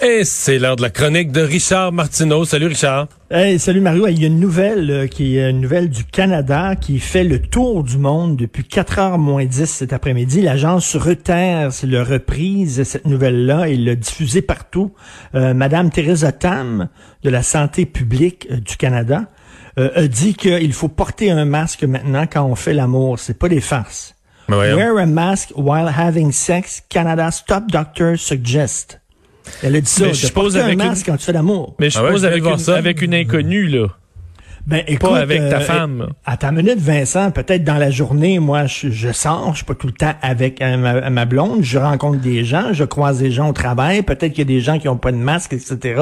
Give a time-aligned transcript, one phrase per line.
[0.00, 2.44] Et c'est l'heure de la chronique de Richard Martineau.
[2.44, 3.08] Salut Richard.
[3.30, 4.06] Hey, salut Mario.
[4.08, 7.40] Il y a une nouvelle euh, qui est une nouvelle du Canada qui fait le
[7.40, 10.42] tour du monde depuis 4 heures moins 10 cet après-midi.
[10.42, 14.92] L'agence Reuters le reprise cette nouvelle-là et l'a diffusée partout.
[15.34, 16.88] Euh, Madame Theresa Tam
[17.22, 19.26] de la santé publique euh, du Canada
[19.78, 23.18] euh, a dit qu'il faut porter un masque maintenant quand on fait l'amour.
[23.18, 24.14] C'est pas des farces.
[24.48, 26.82] Wear a mask while having sex.
[26.90, 29.00] Canada's top doctor suggest.
[29.62, 30.06] Elle a dit ça.
[30.06, 31.74] Mais je suppose un avec une- masque quand tu fais l'amour.
[31.78, 32.76] Mais je Ah ouais, suppose avec, voir une, ça.
[32.76, 33.86] avec une inconnue, là.
[34.66, 36.00] Ben, écoute, avec ta femme.
[36.08, 39.64] euh, À ta minute, Vincent, peut-être dans la journée, moi, je, je sors, je suis
[39.66, 43.18] pas tout le temps avec euh, ma, ma blonde, je rencontre des gens, je croise
[43.18, 45.52] des gens au travail, peut-être qu'il y a des gens qui ont pas de masque,
[45.52, 46.00] etc.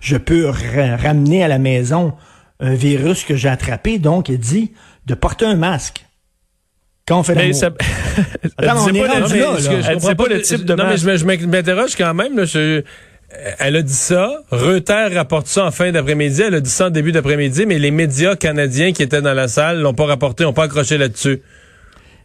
[0.00, 2.12] Je peux ra- ramener à la maison
[2.58, 4.72] un virus que j'ai attrapé, donc il dit
[5.06, 6.04] de porter un masque
[7.06, 7.56] quand on fait Mais l'amour.
[7.60, 7.70] ça...
[8.58, 9.56] Attends, on Elle est pas, rendu le- là, mais là.
[9.58, 11.96] je- je Elle comprends sait pas le type de Non, mais je, me- je m'interroge
[11.96, 12.36] quand même.
[12.36, 12.82] Là, je-
[13.58, 14.30] elle a dit ça.
[14.50, 16.42] Reuters rapporte ça en fin d'après-midi.
[16.42, 19.46] Elle a dit ça en début d'après-midi, mais les médias canadiens qui étaient dans la
[19.48, 21.40] salle l'ont pas rapporté, n'ont pas accroché là-dessus.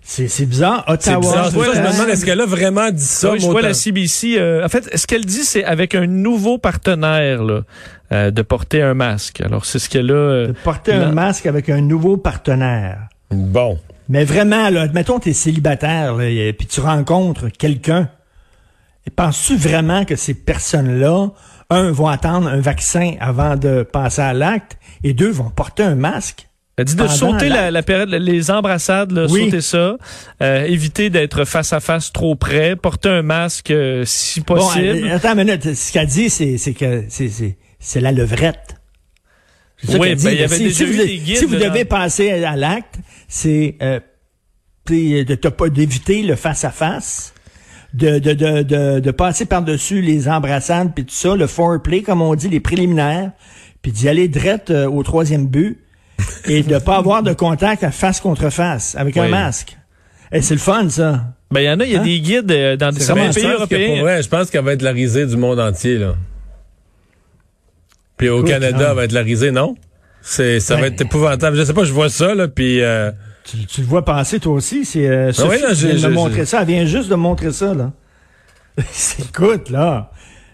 [0.08, 0.84] C'est c'est bizarre.
[0.88, 1.20] Ottawa.
[1.20, 1.46] bizarre.
[1.52, 3.32] Ça que je me demande, est-ce qu'elle a vraiment dit ça?
[3.32, 4.36] Oui, je vois la CBC.
[4.38, 7.62] euh, en fait, ce qu'elle dit, c'est avec un nouveau partenaire là,
[8.12, 9.42] euh, de porter un masque.
[9.42, 10.14] Alors, c'est ce qu'elle a.
[10.14, 11.08] euh, de porter là.
[11.08, 13.00] un masque avec un nouveau partenaire.
[13.32, 13.80] Bon.
[14.10, 18.10] Mais vraiment, là, admettons, tu es célibataire, là, et puis tu rencontres quelqu'un.
[19.08, 21.30] Et penses-tu vraiment que ces personnes-là,
[21.70, 25.96] un, vont attendre un vaccin avant de passer à l'acte, et deux, vont porter un
[25.96, 26.48] masque?
[26.78, 29.46] Elle dit de sauter la, période, les embrassades, là, Oui.
[29.46, 29.96] sauter ça,
[30.42, 35.08] euh, éviter d'être face à face trop près, porter un masque euh, si possible.
[35.08, 35.74] euh, attends une minute.
[35.74, 38.76] Ce qu'elle dit, c'est, que c'est la levrette.
[39.86, 41.54] Ça Oui, ben, il y avait si, déjà si eu vous, des guides, si vous
[41.54, 41.70] là.
[41.70, 42.96] devez passer à l'acte,
[43.28, 44.00] c'est euh,
[45.58, 47.32] pas d'éviter le face-à-face.
[47.94, 52.22] De, de, de, de, de passer par-dessus les embrassades puis tout ça, le foreplay, comme
[52.22, 53.32] on dit, les préliminaires,
[53.82, 55.80] puis d'y aller direct euh, au troisième but
[56.46, 59.78] et de pas avoir de contact à face contre face avec un masque.
[60.34, 61.24] Et c'est le fun, ça.
[61.52, 62.04] Ben, il y en a, il y a Hein?
[62.04, 64.22] des guides euh, dans Je pays européens.
[64.22, 66.16] je pense qu'elle va être la risée du monde entier, là.
[68.18, 68.90] Puis au Écoute, Canada, non.
[68.92, 69.76] elle va être la risée, non?
[70.22, 70.94] C'est, ça va Ben.
[70.94, 71.56] être épouvantable.
[71.58, 73.12] Je sais pas, je vois ça, là, puis euh,
[73.44, 76.10] Tu, tu le vois passer toi aussi, c'est euh, Sophie oui, là, qui j'ai- vient
[76.10, 77.92] de montrer ça, elle vient juste de montrer ça là.
[79.20, 80.12] Écoute là,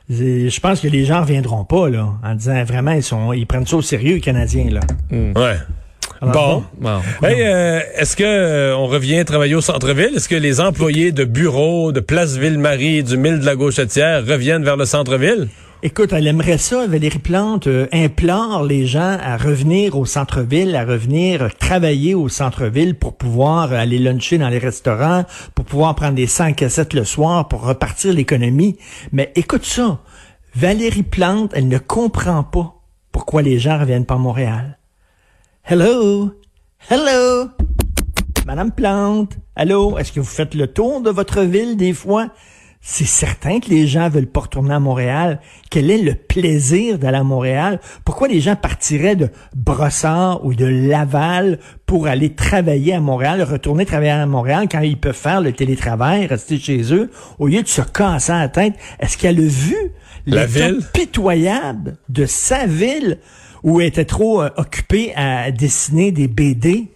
[0.09, 3.65] je pense que les gens reviendront pas là en disant vraiment ils sont ils prennent
[3.65, 4.81] ça au sérieux les Canadiens là.
[5.11, 5.57] ouais.
[6.23, 6.63] Alors, bon.
[6.79, 7.27] Bon.
[7.27, 10.11] Hey, euh, est-ce que euh, on revient travailler au centre-ville?
[10.15, 14.63] Est-ce que les employés de bureaux, de Place Ville-Marie, du Mille de la Gauchetière reviennent
[14.63, 15.47] vers le centre-ville?
[15.83, 16.85] Écoute, elle aimerait ça.
[16.85, 22.93] Valérie Plante euh, implore les gens à revenir au centre-ville, à revenir travailler au centre-ville
[22.93, 25.25] pour pouvoir aller luncher dans les restaurants,
[25.55, 28.77] pour pouvoir prendre des 100 cassettes le soir, pour repartir l'économie.
[29.11, 30.01] Mais écoute ça.
[30.53, 32.75] Valérie Plante, elle ne comprend pas
[33.11, 34.77] pourquoi les gens reviennent pas à Montréal.
[35.63, 36.31] Hello?
[36.91, 37.49] Hello?
[38.45, 39.97] Madame Plante, allô?
[39.97, 42.27] Est-ce que vous faites le tour de votre ville des fois?
[42.83, 45.39] C'est certain que les gens veulent pas retourner à Montréal.
[45.69, 47.79] Quel est le plaisir d'aller à Montréal?
[48.05, 53.85] Pourquoi les gens partiraient de Brossard ou de Laval pour aller travailler à Montréal, retourner
[53.85, 57.67] travailler à Montréal quand ils peuvent faire le télétravail, rester chez eux, au lieu de
[57.67, 58.73] se casser la tête?
[58.99, 59.75] Est-ce qu'elle a vu
[60.25, 60.79] La ville?
[60.91, 63.19] pitoyable de sa ville
[63.61, 66.91] où elle était trop euh, occupée à dessiner des BD?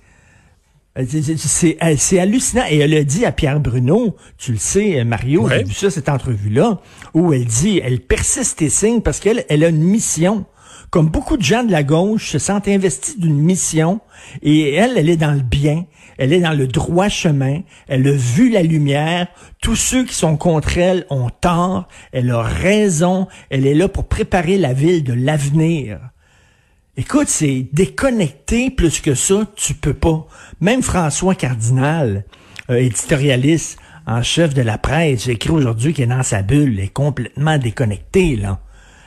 [0.97, 2.63] Euh, c'est- euh, c'est hallucinant.
[2.69, 5.57] Et elle a dit à Pierre Bruno, tu le sais, euh, Mario, Ouais.
[5.59, 6.79] j'ai vu ça, cette entrevue-là,
[7.13, 10.45] où elle dit, elle persiste et signe parce qu'elle elle a une mission.
[10.91, 13.99] Comme beaucoup de gens de la gauche se sentent investis d'une mission
[14.41, 15.85] et elle, elle est dans le bien.
[16.17, 17.59] Elle est dans le droit chemin.
[17.89, 19.27] Elle a vu la lumière.
[19.61, 21.89] Tous ceux qui sont contre elle ont tort.
[22.13, 23.27] Elle a raison.
[23.49, 25.99] Elle est là pour préparer la ville de l'avenir.
[26.97, 30.25] Écoute, c'est déconnecté plus que ça, tu peux pas.
[30.61, 32.23] Même François Cardinal,
[32.69, 33.77] euh, éditorialiste
[34.07, 37.57] en chef de la presse, j'ai écrit aujourd'hui qu'il est dans sa bulle, est complètement
[37.57, 38.59] déconnecté, là.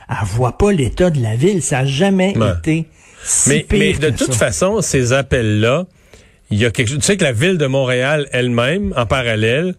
[0.09, 2.51] Elle voit pas l'état de la ville, ça a jamais Ouais.
[2.59, 2.87] été
[3.23, 4.39] si Mais, pire mais de que toute ça.
[4.47, 5.85] façon, ces appels-là,
[6.51, 6.99] il y a quelque chose.
[6.99, 9.75] Tu sais que la ville de Montréal elle-même, en parallèle,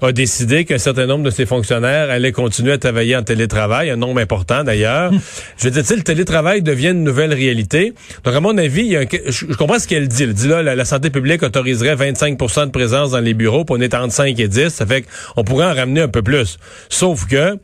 [0.00, 3.96] a décidé qu'un certain nombre de ses fonctionnaires allaient continuer à travailler en télétravail, un
[3.96, 5.10] nombre important d'ailleurs.
[5.58, 7.94] je veux dire, le télétravail devient une nouvelle réalité.
[8.24, 10.22] Donc, à mon avis, il y a un- je, je comprends ce qu'elle dit.
[10.22, 13.74] Elle dit là, la, la santé publique autoriserait 25% de présence dans les bureaux, puis
[13.76, 14.68] on est entre 5 et 10.
[14.68, 15.04] Ça fait
[15.34, 16.58] qu'on pourrait en ramener un peu plus.
[16.88, 17.58] Sauf que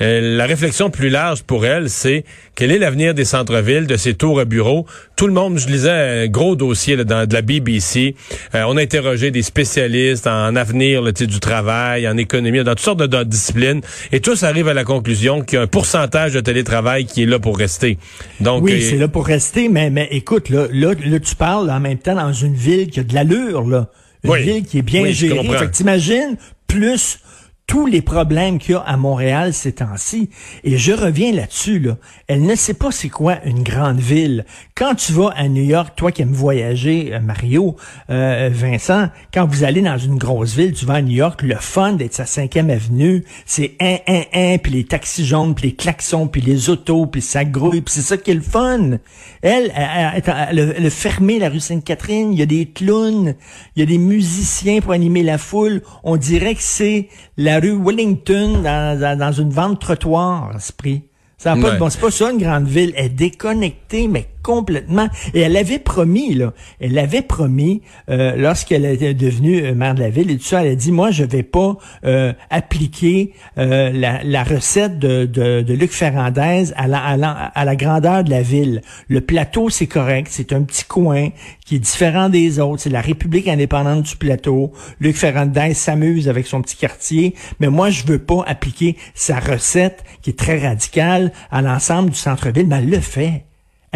[0.00, 4.14] euh, la réflexion plus large pour elle, c'est quel est l'avenir des centres-villes, de ces
[4.14, 4.86] tours à bureaux?
[5.16, 5.90] Tout le monde, je lisais
[6.24, 8.14] un gros dossier là, dans de la BBC.
[8.54, 12.80] Euh, on a interrogé des spécialistes en avenir là, du travail, en économie, dans toutes
[12.80, 13.80] sortes de, de disciplines,
[14.12, 17.26] et tous arrivent à la conclusion qu'il y a un pourcentage de télétravail qui est
[17.26, 17.98] là pour rester.
[18.40, 21.80] Donc oui, c'est là pour rester, mais mais écoute là, là, là tu parles en
[21.80, 23.88] même temps dans une ville qui a de l'allure là
[24.26, 25.46] une ville qui est bien gérée.
[25.58, 27.20] Fait que t'imagines plus
[27.66, 30.30] tous les problèmes qu'il y a à Montréal ces temps-ci.
[30.62, 31.96] Et je reviens là-dessus, là.
[32.28, 34.44] Elle ne sait pas c'est quoi une grande ville.
[34.74, 37.76] Quand tu vas à New York, toi qui aimes voyager, euh, Mario,
[38.10, 41.56] euh, Vincent, quand vous allez dans une grosse ville, tu vas à New York, le
[41.56, 45.74] fun d'être sa cinquième avenue, c'est un, un, un, puis les taxis jaunes, puis les
[45.74, 48.98] klaxons, puis les autos, puis ça grouille, puis c'est ça qui est le fun.
[49.42, 53.34] Elle, elle, elle, a fermé la rue Sainte-Catherine, il y a des clowns,
[53.74, 55.82] il y a des musiciens pour animer la foule.
[56.04, 61.02] On dirait que c'est la rue Wellington dans, dans, une vente trottoir, esprit.
[61.38, 62.94] Ça pas bon, c'est pas ça une grande ville.
[62.96, 65.08] Elle est déconnectée, mais complètement.
[65.34, 70.00] Et elle avait promis, là, elle avait promis, euh, lorsqu'elle était devenue euh, maire de
[70.00, 74.22] la ville et tout ça, elle a dit, moi, je vais pas euh, appliquer la,
[74.22, 78.82] la, recette de, de, Luc Ferrandez à la, à, grandeur de la ville.
[79.08, 81.30] Le plateau, c'est correct, c'est un petit coin
[81.64, 82.82] qui est différent des autres.
[82.82, 84.72] C'est la République indépendante du plateau.
[85.00, 90.04] Luc Ferrandez s'amuse avec son petit quartier, mais moi, je veux pas appliquer sa recette
[90.22, 93.46] qui est très radicale à l'ensemble du centre-ville, mais elle le fait.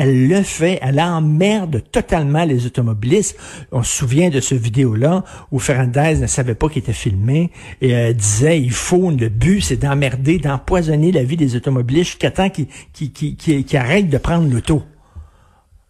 [0.03, 3.37] Elle le fait, elle emmerde totalement les automobilistes.
[3.71, 7.51] On se souvient de ce vidéo-là où Fernandez ne savait pas qu'il était filmé
[7.83, 12.31] et euh, disait il faut, le but c'est d'emmerder, d'empoisonner la vie des automobilistes jusqu'à
[12.31, 14.83] temps qu'ils qu arrêtent de prendre l'auto.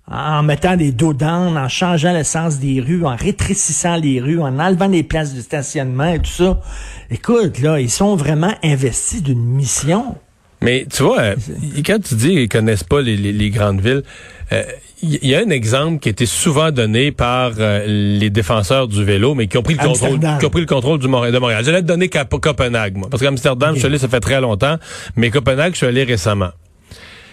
[0.08, 4.58] En mettant des dos en changeant le sens des rues, en rétrécissant les rues, en
[4.58, 6.60] enlevant les places de stationnement et tout ça.
[7.12, 10.16] Écoute, là, ils sont vraiment investis d'une mission.
[10.62, 11.36] Mais tu vois, euh,
[11.86, 14.02] quand tu dis qu'ils connaissent pas les, les, grandes villes,
[14.50, 18.88] il euh, y, a un exemple qui a été souvent donné par euh, les défenseurs
[18.88, 21.32] du vélo, mais qui ont pris le contrôle, qui ont pris le contrôle du Montréal,
[21.32, 21.64] de Montréal.
[21.64, 24.76] Je l'ai donné qu'à Copenhague, moi, parce qu'Amsterdam, je suis allé, ça fait très longtemps,
[25.16, 26.50] mais Copenhague, je suis allé récemment.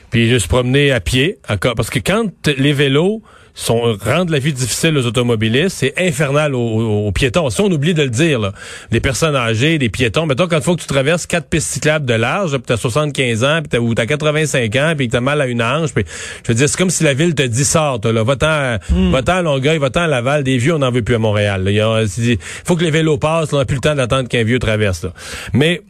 [0.09, 1.39] Puis je suis promené à pied,
[1.75, 3.21] parce que quand les vélos
[3.57, 7.49] sont rendent la vie difficile aux automobilistes, c'est infernal aux, piétons.
[7.49, 8.53] Si on oublie de le dire, là,
[8.91, 12.05] les personnes âgées, les piétons, mettons quand il faut que tu traverses quatre pistes cyclables
[12.05, 15.41] de large, puis t'as 75 ans, puis t'as, ou t'as 85 ans, puis t'as mal
[15.41, 16.05] à une hanche, puis
[16.43, 19.11] je veux dire, c'est comme si la ville te dit sort, là, va-t'en, mm.
[19.11, 21.63] va-t'en à Longueuil, va-t'en à Laval, des vieux, on n'en veut plus à Montréal.
[21.67, 25.03] Il faut que les vélos passent, on n'a plus le temps d'attendre qu'un vieux traverse.
[25.03, 25.13] Là.
[25.53, 25.81] Mais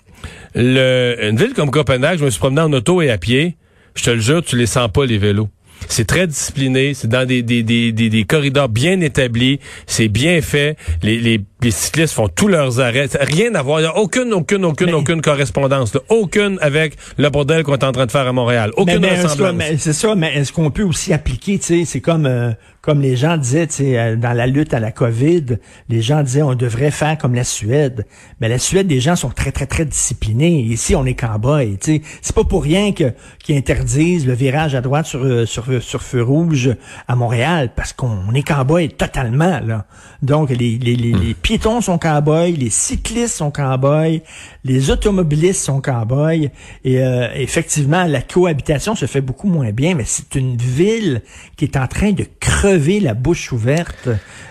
[0.55, 3.57] le, une ville comme Copenhague, je me suis promené en auto et à pied,
[3.95, 5.49] je te le jure, tu les sens pas les vélos.
[5.87, 10.77] C'est très discipliné, c'est dans des, des, des, des, corridors bien établis, c'est bien fait.
[11.01, 13.07] Les, les, les, cyclistes font tous leurs arrêts.
[13.19, 13.79] Rien à voir.
[13.79, 15.97] Il n'y a aucune, aucune, aucune, aucune correspondance.
[16.09, 18.71] Aucune avec le bordel qu'on est en train de faire à Montréal.
[18.77, 19.63] Aucune ressemblance.
[19.77, 22.51] C'est ça, mais est-ce qu'on peut aussi appliquer, tu sais, c'est comme euh,
[22.87, 25.57] comme les gens disaient, tu sais, euh, dans la lutte à la COVID,
[25.89, 28.05] les gens disaient on devrait faire comme la Suède.
[28.39, 30.61] Mais la Suède, les gens sont très, très, très disciplinés.
[30.61, 32.01] Ici, on est cowboy, tu sais.
[32.21, 33.11] C'est pas pour rien que
[33.43, 36.69] qu'ils interdisent le virage à droite sur, euh, sur, sur feu rouge
[37.09, 39.85] à Montréal, parce qu'on est cowboy totalement, là.
[40.21, 44.21] Donc, les, les, les, les piétons sont cowboys, les cyclistes sont cowboys,
[44.65, 46.51] les automobilistes sont cowboys.
[46.83, 51.21] Et euh, effectivement, la cohabitation se fait beaucoup moins bien, mais c'est une ville
[51.55, 54.09] qui est en train de crever la bouche ouverte.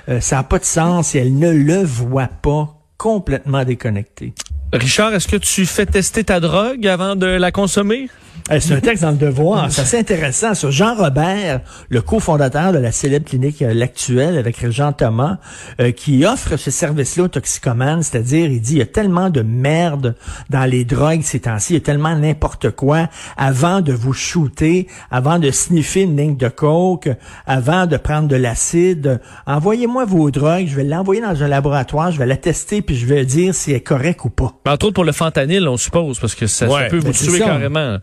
[0.09, 4.33] Euh, ça n'a pas de sens et elle ne le voit pas complètement déconnecté.
[4.73, 8.09] Richard, est-ce que tu fais tester ta drogue avant de la consommer?
[8.49, 9.73] Eh, c'est un texte dans le devoir.
[9.73, 10.55] C'est assez intéressant.
[10.55, 15.39] Sur Jean Robert, le cofondateur de la célèbre clinique euh, L'Actuelle avec Jean Thomas,
[15.81, 19.43] euh, qui offre ce service-là aux toxicomanes, c'est-à-dire, il dit, il y a tellement de
[19.43, 20.15] merde
[20.49, 23.09] dans les drogues ces temps-ci, il y a tellement n'importe quoi.
[23.37, 27.09] Avant de vous shooter, avant de sniffer une ligne de coke,
[27.47, 32.19] avant de prendre de l'acide, envoyez-moi vos drogues, je vais l'envoyer dans un laboratoire, je
[32.19, 34.55] vais la tester, puis je vais dire si elle est correcte ou pas.
[34.67, 37.99] Entre autres pour le fentanyl, on suppose, parce que ça, peut vous ben, tuer carrément.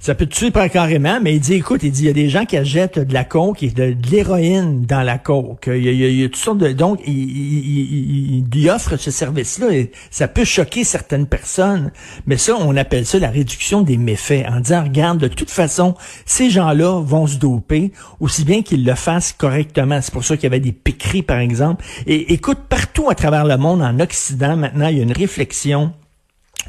[0.00, 2.28] Ça peut tuer pas carrément, mais il dit, écoute, il dit, il y a des
[2.28, 5.64] gens qui achètent de la coke et de, l'héroïne dans la coke.
[5.66, 6.72] Il y, a, il y a, toutes sortes de...
[6.72, 11.90] Donc, il, il, il offre ce service-là et ça peut choquer certaines personnes.
[12.26, 14.46] Mais ça, on appelle ça la réduction des méfaits.
[14.48, 15.94] En disant, regarde, de toute façon,
[16.26, 20.00] ces gens-là vont se doper, aussi bien qu'ils le fassent correctement.
[20.00, 21.84] C'est pour ça qu'il y avait des piqueries, par exemple.
[22.06, 25.92] Et écoute, partout à travers le monde, en Occident, maintenant, il y a une réflexion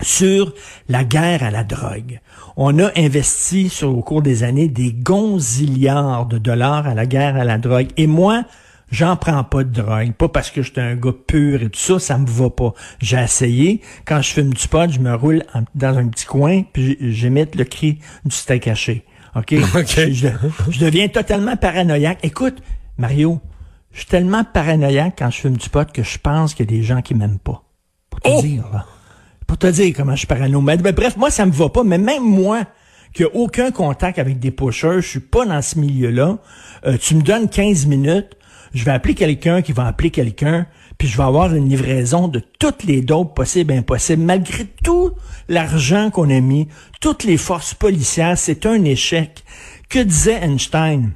[0.01, 0.53] sur
[0.88, 2.19] la guerre à la drogue.
[2.58, 7.36] On a investi sur, au cours des années des gonzillards de dollars à la guerre
[7.36, 7.88] à la drogue.
[7.98, 8.43] Et moi,
[8.91, 12.00] J'en prends pas de drogue, pas parce que j'étais un gars pur et tout ça,
[12.00, 12.74] ça me va pas.
[13.00, 13.81] J'ai essayé.
[14.05, 15.43] Quand je fume du pot, je me roule
[15.75, 19.05] dans un petit coin, puis j'émette le cri du steak haché.
[19.36, 19.53] OK?
[19.86, 20.29] Je,
[20.72, 22.17] je, deviens totalement paranoïaque.
[22.24, 22.63] Écoute,
[22.98, 23.39] Mario,
[23.91, 26.77] je suis tellement paranoïaque quand je fume du pot que je pense qu'il y a
[26.77, 27.63] des gens qui m'aiment pas.
[28.10, 28.41] Pour te Oh!
[28.41, 28.88] dire, là.
[29.50, 30.62] Pour te dire comment je suis parano.
[30.62, 31.84] Mais, ben, bref, moi, ça me va pas.
[31.84, 32.65] Mais même moi,
[33.15, 36.38] qui a aucun contact avec des pushers, je suis pas dans ce milieu-là.
[36.86, 38.38] Euh, tu me donnes 15 minutes,
[38.75, 40.68] je vais appeler quelqu'un qui va appeler quelqu'un,
[41.00, 44.22] puis je vais avoir une livraison de toutes les dopes possibles et impossibles.
[44.22, 45.13] Malgré tout
[45.48, 46.68] l'argent qu'on a mis,
[47.01, 49.44] toutes les forces policières, c'est un échec.
[49.89, 51.13] Que disait Einstein?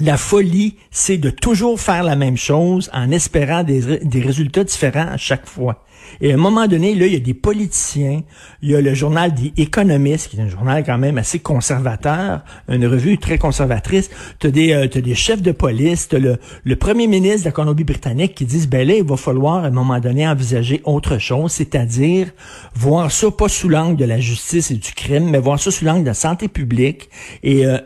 [0.00, 5.18] La folie, c'est de toujours faire la même chose en espérant des, résultats différents à
[5.18, 5.84] chaque fois.
[6.20, 8.22] Et à un moment donné, là, il y a des politiciens,
[8.62, 12.40] il y a le journal des économistes, qui est un journal quand même assez conservateur,
[12.68, 14.10] une revue très conservatrice.
[14.38, 17.52] Tu as des, euh, des chefs de police, t'as le, le premier ministre de la
[17.52, 21.52] Colombie-Britannique qui disent, ben là, il va falloir à un moment donné envisager autre chose,
[21.52, 22.28] c'est-à-dire
[22.74, 25.84] voir ça pas sous l'angle de la justice et du crime, mais voir ça sous
[25.84, 27.10] l'angle de la santé publique
[27.42, 27.78] et euh,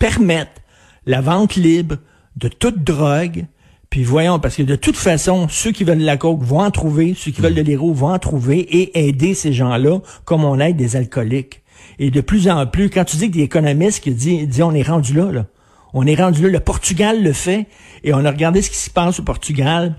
[0.00, 0.61] permettre
[1.06, 1.96] la vente libre
[2.36, 3.46] de toute drogue.
[3.90, 6.70] Puis voyons, parce que de toute façon, ceux qui veulent de la coke vont en
[6.70, 10.58] trouver, ceux qui veulent de l'héros vont en trouver et aider ces gens-là comme on
[10.60, 11.62] aide des alcooliques.
[11.98, 14.72] Et de plus en plus, quand tu dis que des économistes qui disent, disent on
[14.72, 15.44] est rendu là,
[15.92, 17.66] on est rendu là, le Portugal le fait,
[18.02, 19.94] et on a regardé ce qui se passe au Portugal.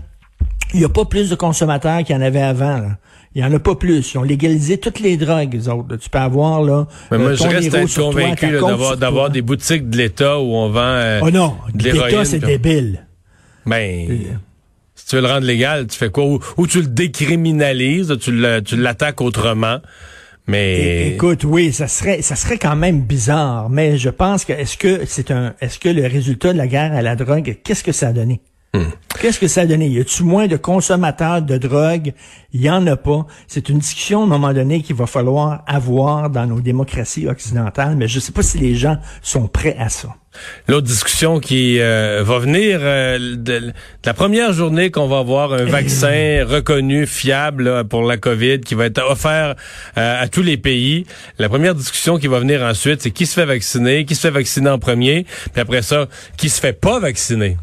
[0.73, 2.77] Il n'y a pas plus de consommateurs qu'il y en avait avant.
[2.77, 2.97] Là.
[3.35, 4.13] Il y en a pas plus.
[4.13, 5.95] Ils ont légalisé toutes les drogues, les autres.
[5.97, 6.87] Tu peux avoir là.
[7.11, 11.19] Mais moi, euh, je reste convaincu d'avoir, des boutiques de l'État où on vend euh,
[11.23, 13.07] Oh non, de l'État, c'est débile.
[13.65, 14.07] Ben,
[14.95, 16.25] si tu veux le rendre légal, tu fais quoi?
[16.25, 18.31] Ou, ou tu le décriminalises, tu
[18.77, 19.79] l'attaques autrement.
[20.47, 24.53] Mais É- Écoute, oui, ça serait, ça serait quand même bizarre, mais je pense que
[24.53, 27.83] est-ce que c'est un, est-ce que le résultat de la guerre à la drogue, qu'est-ce
[27.83, 28.41] que ça a donné?
[29.23, 29.87] Qu'est-ce que ça a donné?
[29.87, 32.13] Y a-tu moins de consommateurs de drogue?
[32.51, 33.25] Il y en a pas.
[33.47, 37.95] C'est une discussion à un moment donné qu'il va falloir avoir dans nos démocraties occidentales,
[37.95, 40.09] mais je sais pas si les gens sont prêts à ça.
[40.67, 45.53] L'autre discussion qui euh, va venir euh, de, de la première journée qu'on va avoir
[45.53, 49.55] un vaccin reconnu, fiable là, pour la COVID, qui va être offert
[49.97, 51.05] euh, à tous les pays.
[51.37, 54.31] La première discussion qui va venir ensuite, c'est qui se fait vacciner, qui se fait
[54.31, 57.57] vacciner en premier, puis après ça, qui se fait pas vacciner?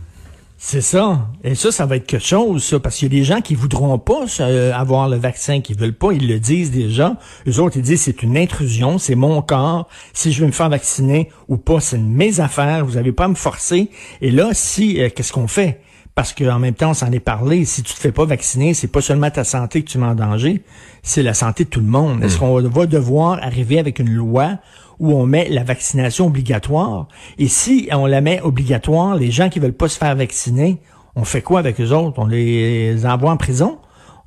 [0.62, 1.26] C'est ça.
[1.42, 3.54] Et ça, ça va être quelque chose, ça, parce qu'il y a des gens qui
[3.54, 7.16] voudront pas euh, avoir le vaccin, qui veulent pas, ils le disent déjà.
[7.46, 9.88] Les autres, ils disent c'est une intrusion, c'est mon corps.
[10.12, 12.84] Si je veux me faire vacciner ou pas, c'est mes affaires.
[12.84, 13.88] Vous avez pas à me forcer.
[14.20, 15.80] Et là, si, euh, qu'est-ce qu'on fait?
[16.14, 17.64] Parce qu'en même temps, on s'en est parlé.
[17.64, 20.14] Si tu te fais pas vacciner, c'est pas seulement ta santé que tu mets en
[20.14, 20.62] danger,
[21.02, 22.22] c'est la santé de tout le monde.
[22.22, 24.58] Est-ce qu'on va devoir arriver avec une loi
[25.00, 27.08] où on met la vaccination obligatoire?
[27.38, 30.78] Et si on la met obligatoire, les gens qui veulent pas se faire vacciner,
[31.16, 32.18] on fait quoi avec eux autres?
[32.18, 33.78] On les envoie en prison?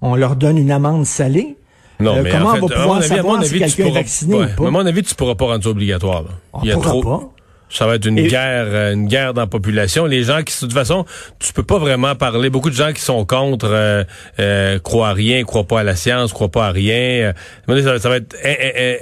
[0.01, 1.57] On leur donne une amende salée?
[1.99, 3.41] Non, Euh, mais comment en fait, on va à pouvoir mon avis, à savoir mon
[3.43, 4.67] si avis, tu quelqu'un est vacciné ouais, ou pas?
[4.67, 6.23] À mon avis, tu pourras pas rendre ça obligatoire.
[6.23, 6.29] là.
[6.51, 7.01] On Il y a pourra trop.
[7.03, 7.29] pas.
[7.73, 10.05] Ça va être une Et- guerre, euh, une guerre dans la population.
[10.05, 11.05] Les gens qui, de toute façon,
[11.39, 12.49] tu peux pas vraiment parler.
[12.51, 14.03] Beaucoup de gens qui sont contre euh,
[14.39, 17.33] euh, croient à rien, croient pas à la science, croient pas à rien.
[17.67, 18.49] Euh, ça, ça va être in-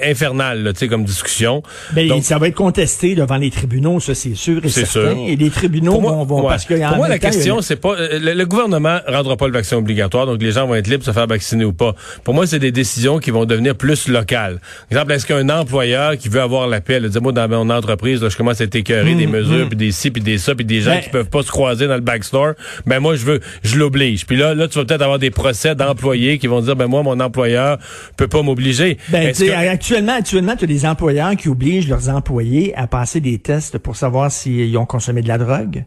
[0.06, 1.62] in- infernal, tu sais, comme discussion.
[1.92, 4.90] Ben, Donc, ça va être contesté devant les tribunaux, ça c'est sûr et certain.
[4.90, 5.16] sûr.
[5.28, 6.48] Et les tribunaux moi, vont, vont ouais.
[6.48, 9.00] parce que en Pour moi, la temps, a- question, c'est pas euh, le, le gouvernement
[9.06, 11.64] rendra pas le vaccin obligatoire, donc les gens vont être libres de se faire vacciner
[11.66, 11.94] ou pas.
[12.24, 14.60] Pour moi, c'est des décisions qui vont devenir plus locales.
[14.88, 18.22] Par exemple, est-ce qu'un employeur qui veut avoir la paix, dis moi dans mon entreprise,
[18.22, 21.00] là, je commence des mesures, puis des ci, puis des ça, puis des gens Ben-
[21.00, 22.54] qui peuvent pas se croiser dans le backstore,
[22.86, 24.26] ben moi je veux, je l'oblige.
[24.26, 27.02] Puis là, là, tu vas peut-être avoir des procès d'employés qui vont dire, ben moi
[27.02, 27.78] mon employeur
[28.16, 28.98] peut pas m'obliger.
[29.08, 32.74] Ben, Est-ce tu sais, que- actuellement, actuellement, tu as des employeurs qui obligent leurs employés
[32.76, 35.84] à passer des tests pour savoir s'ils ont consommé de la drogue.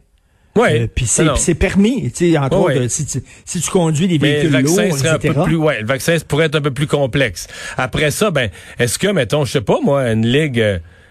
[0.58, 0.84] Ouais.
[0.84, 2.86] Euh, puis c'est permis, tu sais, entre Ouais, autres, ouais.
[2.86, 5.44] euh, si tu, si tu conduis des Mais le véhicules vaccin lourds, serait un peu
[5.44, 7.48] plus, ouais, le vaccin pourrait être un peu plus complexe.
[7.78, 10.64] Après ça, ben, est-ce que, mettons, je sais pas, moi, une ligue,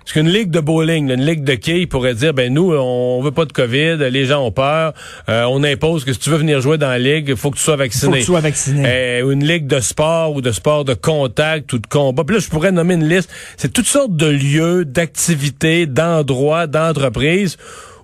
[0.05, 3.31] est-ce qu'une ligue de bowling, une ligue de quilles pourrait dire, ben, nous, on veut
[3.31, 4.93] pas de COVID, les gens ont peur,
[5.31, 7.57] euh, on impose que si tu veux venir jouer dans la ligue, il faut que
[7.57, 8.19] tu sois faut que vacciné.
[8.19, 8.83] tu sois vacciné.
[8.87, 12.23] Euh, une ligue de sport ou de sport de contact ou de combat.
[12.25, 13.31] Puis là, je pourrais nommer une liste.
[13.57, 17.57] C'est toutes sortes de lieux, d'activités, d'endroits, d'entreprises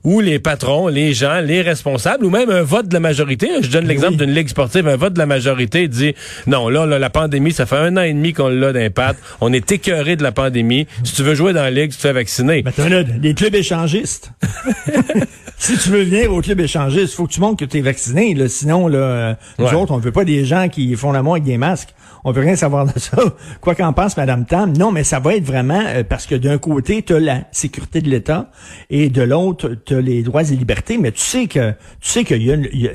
[0.04, 3.48] où les patrons, les gens, les responsables, ou même un vote de la majorité.
[3.60, 4.26] Je donne l'exemple oui.
[4.26, 4.88] d'une ligue sportive.
[4.88, 6.14] Un vote de la majorité dit
[6.46, 9.20] non, là, là, la pandémie, ça fait un an et demi qu'on l'a d'impact.
[9.40, 10.86] On est écœuré de la pandémie.
[11.04, 12.62] Si tu veux jouer dans la ligue, tu te fais vacciner.
[12.62, 14.30] Ben, t'as là, des clubs échangistes.
[15.58, 18.34] si tu veux venir au club échangiste, faut que tu montres que tu es vacciné.
[18.34, 18.48] Là.
[18.48, 19.74] Sinon, là, euh, nous Ouais.
[19.74, 21.90] autres, on veut pas des gens qui font l'amour avec des masques.
[22.24, 23.16] On veut rien savoir de ça.
[23.60, 26.58] Quoi qu'en pense Madame Tam, non, mais ça va être vraiment euh, parce que d'un
[26.58, 28.50] côté, tu as la sécurité de l'État
[28.90, 32.24] et de l'autre, tu as les droits et libertés, mais tu sais que tu sais
[32.24, 32.90] qu'il y, a,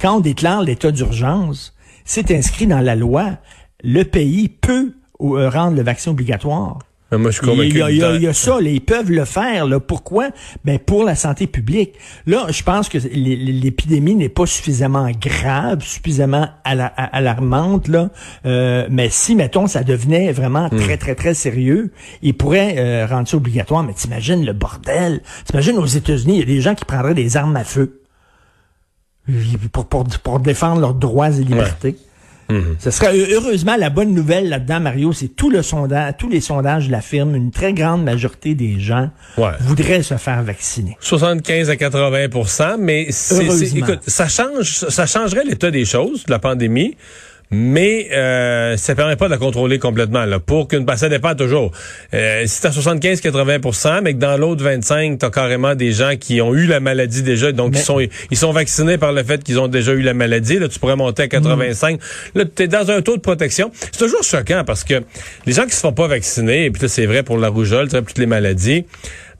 [0.00, 3.38] quand on déclare l'état d'urgence, c'est inscrit dans la loi,
[3.82, 6.78] le pays peut euh, rendre le vaccin obligatoire.
[7.12, 8.80] Moi, je suis il, y a, il, y a, il y a, ça, là, ils
[8.80, 9.66] peuvent le faire.
[9.66, 9.78] Là.
[9.78, 10.30] Pourquoi?
[10.64, 11.94] Ben pour la santé publique.
[12.26, 17.86] Là, je pense que l'épidémie n'est pas suffisamment grave, suffisamment alarmante.
[17.86, 18.10] Là.
[18.44, 20.78] Euh, mais si, mettons, ça devenait vraiment hmm.
[20.78, 23.84] très, très, très sérieux, ils pourraient euh, rendre ça obligatoire.
[23.84, 25.22] Mais t'imagines le bordel.
[25.44, 28.02] T'imagines aux États-Unis, il y a des gens qui prendraient des armes à feu
[29.72, 31.96] pour, pour, pour défendre leurs droits et libertés.
[32.48, 32.76] Mhm.
[32.78, 36.88] Ce serait heureusement la bonne nouvelle là-dedans, Mario, c'est tout le sondage, tous les sondages
[36.88, 39.10] l'affirment, une très grande majorité des gens
[39.60, 40.96] voudraient se faire vacciner.
[41.00, 43.08] 75 à 80% mais
[43.74, 46.96] écoute, ça change, ça changerait l'état des choses, de la pandémie
[47.50, 50.24] mais euh, ça permet pas de la contrôler complètement.
[50.24, 51.72] Là, pour qu'une ça dépend toujours.
[52.14, 56.40] Euh, si tu 75-80% mais que dans l'autre 25, tu as carrément des gens qui
[56.40, 58.00] ont eu la maladie déjà, donc ils sont
[58.30, 60.96] ils sont vaccinés par le fait qu'ils ont déjà eu la maladie, là tu pourrais
[60.96, 61.96] monter à 85.
[61.96, 62.38] Mm.
[62.38, 63.70] Là tu es dans un taux de protection.
[63.92, 65.02] C'est toujours choquant parce que
[65.46, 67.88] les gens qui se font pas vacciner et puis là c'est vrai pour la rougeole,
[67.88, 68.84] toutes les maladies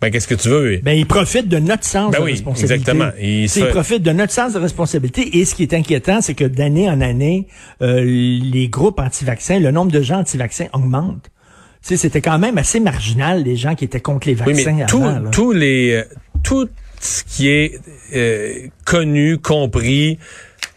[0.00, 0.78] ben qu'est-ce que tu veux?
[0.82, 2.74] Ben ils profitent de notre sens ben de oui, responsabilité.
[2.74, 3.10] Exactement.
[3.18, 5.38] Ils, profitent de notre sens de responsabilité.
[5.38, 7.46] Et ce qui est inquiétant, c'est que d'année en année,
[7.82, 11.30] euh, les groupes anti-vaccins, le nombre de gens anti-vaccins augmente.
[11.82, 14.52] Tu sais, c'était quand même assez marginal les gens qui étaient contre les vaccins.
[14.52, 16.04] Oui, mais tout, tous les, euh,
[16.42, 16.68] tout
[17.00, 17.80] ce qui est
[18.14, 20.18] euh, connu, compris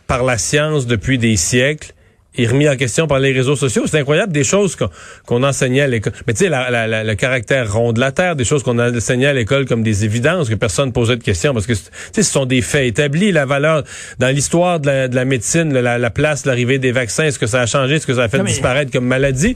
[0.07, 1.93] par la science depuis des siècles
[2.35, 3.83] est remis en question par les réseaux sociaux.
[3.87, 4.77] C'est incroyable des choses
[5.25, 6.13] qu'on enseignait à l'école.
[6.27, 9.33] Mais tu sais, la, le caractère rond de la Terre, des choses qu'on enseignait à
[9.33, 12.85] l'école comme des évidences, que personne posait de questions, parce que ce sont des faits
[12.85, 13.31] établis.
[13.31, 13.83] La valeur
[14.19, 17.95] dans l'histoire de, la, médecine, la, place, l'arrivée des vaccins, est-ce que ça a changé,
[17.95, 19.55] est-ce que ça a fait disparaître comme maladie?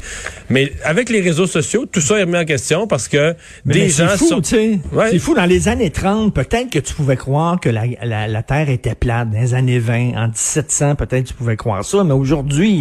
[0.49, 4.07] Mais avec les réseaux sociaux, tout ça est remis en question parce que des gens
[4.09, 4.41] fou, sont...
[4.43, 7.85] C'est fou, dans les années 30, peut-être que tu pouvais croire que la,
[8.27, 9.29] la Terre était plate.
[9.29, 12.72] Dans les années 20, en 1700, peut-être tu pouvais croire ça, mais aujourd'hui,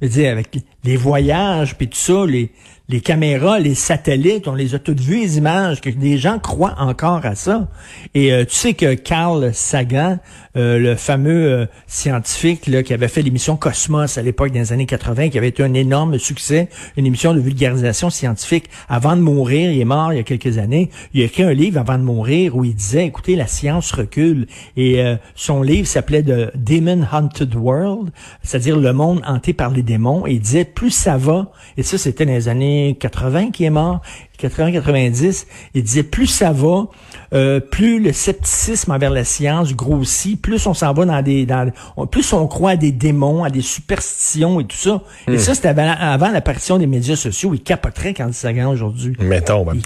[0.00, 2.50] je veux dire, avec les voyages, puis tout ça, les,
[2.92, 6.74] les caméras, les satellites, on les a toutes vues, les images, que des gens croient
[6.78, 7.66] encore à ça.
[8.12, 10.18] Et euh, tu sais que Carl Sagan,
[10.58, 15.30] euh, le fameux euh, scientifique qui avait fait l'émission Cosmos à l'époque des années 80,
[15.30, 18.68] qui avait été un énorme succès, une émission de vulgarisation scientifique.
[18.90, 21.54] Avant de mourir, il est mort il y a quelques années, il a écrit un
[21.54, 24.46] livre avant de mourir où il disait, écoutez, la science recule.
[24.76, 25.02] Et
[25.34, 28.10] son livre s'appelait The Demon Haunted World,
[28.42, 30.26] c'est-à-dire le monde hanté par les démons.
[30.26, 33.70] Et il disait, plus ça va, et ça c'était dans les années 80 qui est
[33.70, 34.00] mort,
[34.40, 36.86] 80-90, il disait plus ça va,
[37.32, 41.70] euh, plus le scepticisme envers la science grossit, plus on s'en va dans des, dans,
[42.10, 45.02] plus on croit à des démons, à des superstitions et tout ça.
[45.28, 45.38] Et hmm.
[45.38, 47.54] ça, c'était avant, l'apparition des médias sociaux.
[47.54, 49.16] Il capoterait quand il s'agit aujourd'hui.
[49.20, 49.64] Mettons.
[49.64, 49.78] Ben.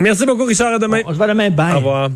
[0.00, 0.74] merci beaucoup, Richard.
[0.74, 1.00] À demain.
[1.06, 1.50] on se voit demain.
[1.50, 1.74] Bye.
[1.74, 2.08] Au revoir.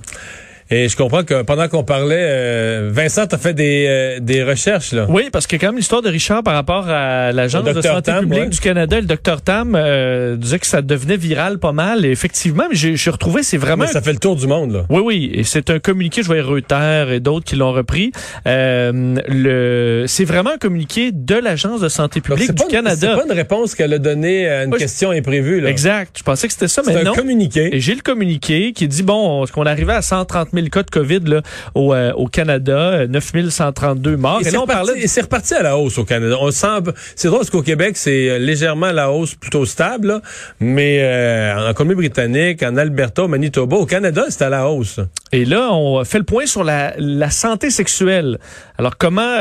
[0.70, 4.92] Et je comprends que pendant qu'on parlait, euh, Vincent, t'as fait des, euh, des recherches
[4.92, 5.06] là.
[5.08, 8.50] Oui, parce que quand même l'histoire de Richard par rapport à l'agence de santé publique
[8.50, 12.04] du Canada, le docteur Tam euh, disait que ça devenait viral pas mal.
[12.04, 13.84] Et effectivement, mais j'ai retrouvé, c'est vraiment.
[13.84, 14.86] Mais ça fait le tour du monde là.
[14.90, 16.22] Oui, oui, et c'est un communiqué.
[16.22, 18.10] Je voyais Reuters et d'autres qui l'ont repris.
[18.46, 23.12] Euh, le, c'est vraiment un communiqué de l'agence de santé publique du Canada.
[23.12, 25.70] C'est pas une réponse qu'elle a donnée à une question imprévue là.
[25.70, 26.16] Exact.
[26.18, 27.00] Je pensais que c'était ça, mais non.
[27.02, 27.76] C'est un communiqué.
[27.76, 30.90] Et j'ai le communiqué qui dit bon, est-ce qu'on arrivait à 130 000 cas de
[30.90, 31.42] COVID là,
[31.74, 34.40] au, euh, au Canada, 9132 euh, morts.
[34.40, 36.36] Et, c'est reparti, reparti à la hausse au Canada.
[36.40, 36.66] On sent,
[37.14, 40.20] c'est drôle parce qu'au Québec, c'est euh, légèrement à la hausse, plutôt stable,
[40.60, 45.00] mais en Colombie-Britannique, en Alberta, au Manitoba, au Canada, c'est à la hausse.
[45.32, 48.38] Et là, on fait le point sur la, la santé sexuelle.
[48.78, 49.36] Alors, comment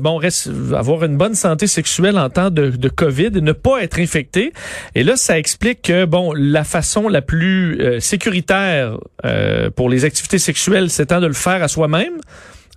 [0.00, 3.82] bon reste, avoir une bonne santé sexuelle en temps de, de COVID et ne pas
[3.82, 4.52] être infecté?
[4.94, 8.98] Et là, ça explique que, bon, la façon la plus sécuritaire
[9.76, 12.20] pour les activités sexuelles, c'est de le faire à soi-même.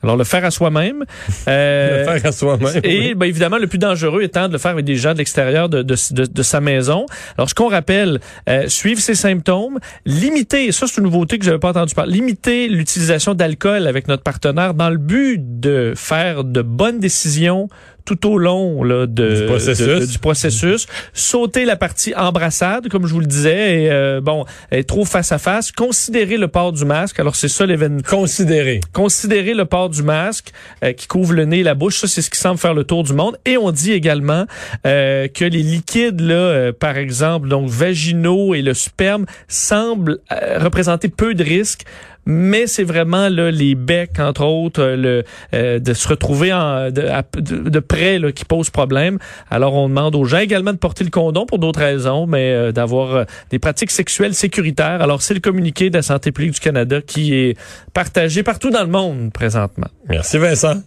[0.03, 1.05] Alors, le faire à soi-même.
[1.47, 2.81] Euh, le faire à soi-même.
[2.83, 5.67] Et ben, évidemment, le plus dangereux étant de le faire avec des gens de l'extérieur
[5.67, 7.05] de, de, de, sa maison.
[7.37, 11.59] Alors, ce qu'on rappelle, euh, suivre ses symptômes, limiter, ça c'est une nouveauté que j'avais
[11.59, 16.61] pas entendu parler, limiter l'utilisation d'alcool avec notre partenaire dans le but de faire de
[16.61, 17.67] bonnes décisions
[18.05, 20.09] tout au long là, de, du, processus.
[20.09, 20.87] du processus.
[21.13, 25.31] Sauter la partie embrassade, comme je vous le disais, et euh, bon, être trop face
[25.31, 25.71] à face.
[25.71, 27.19] Considérer le port du masque.
[27.19, 28.01] Alors c'est ça l'événement.
[28.07, 28.79] Considérer.
[28.93, 30.51] Considérer le port du masque
[30.83, 31.99] euh, qui couvre le nez et la bouche.
[31.99, 33.37] Ça c'est ce qui semble faire le tour du monde.
[33.45, 34.45] Et on dit également
[34.85, 40.19] euh, que les liquides là, euh, par exemple, donc vaginaux et le sperme semblent
[40.57, 41.85] représenter peu de risques
[42.25, 46.89] mais c'est vraiment là, les becs, entre autres, euh, le, euh, de se retrouver en,
[46.91, 49.19] de, de, près là, qui pose problème.
[49.49, 52.71] Alors, on demande aux gens également de porter le condom pour d'autres raisons, mais euh,
[52.71, 55.01] d'avoir des pratiques sexuelles sécuritaires.
[55.01, 57.57] Alors, c'est le communiqué de la Santé publique du Canada qui est
[57.93, 59.87] partagé partout dans le monde présentement.
[60.07, 60.81] Merci Vincent.